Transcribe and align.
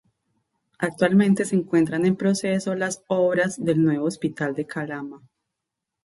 Actualmente 0.79 1.45
se 1.45 1.55
encuentran 1.55 2.07
en 2.07 2.15
proceso 2.15 2.73
las 2.73 3.03
obras 3.05 3.63
del 3.63 3.83
nuevo 3.83 4.07
Hospital 4.07 4.55
de 4.55 4.65
Calama. 4.65 5.21